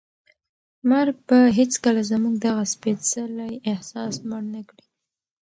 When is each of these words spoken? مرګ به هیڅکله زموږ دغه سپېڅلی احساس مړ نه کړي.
مرګ 0.89 1.15
به 1.27 1.39
هیڅکله 1.57 2.01
زموږ 2.11 2.35
دغه 2.45 2.63
سپېڅلی 2.73 3.53
احساس 3.71 4.13
مړ 4.29 4.43
نه 4.53 4.61
کړي. 4.69 4.85